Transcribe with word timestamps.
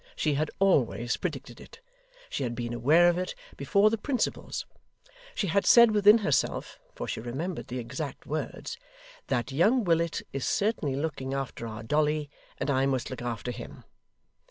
She 0.15 0.33
had 0.33 0.49
always 0.57 1.15
predicted 1.15 1.61
it. 1.61 1.79
She 2.27 2.41
had 2.41 2.55
been 2.55 2.73
aware 2.73 3.07
of 3.07 3.19
it 3.19 3.35
before 3.55 3.91
the 3.91 3.99
principals. 3.99 4.65
She 5.35 5.45
had 5.45 5.63
said 5.63 5.91
within 5.91 6.17
herself 6.17 6.79
(for 6.95 7.07
she 7.07 7.19
remembered 7.19 7.67
the 7.67 7.77
exact 7.77 8.25
words) 8.25 8.79
'that 9.27 9.51
young 9.51 9.83
Willet 9.83 10.23
is 10.33 10.43
certainly 10.47 10.95
looking 10.95 11.35
after 11.35 11.67
our 11.67 11.83
Dolly, 11.83 12.31
and 12.57 12.71
I 12.71 12.87
must 12.87 13.11
look 13.11 13.21
after 13.21 13.51
HIM. 13.51 13.83